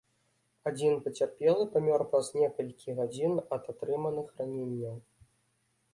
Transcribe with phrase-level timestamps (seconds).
[0.69, 4.97] Адзін пацярпелы памёр праз некалькі гадзін ад атрыманых раненняў.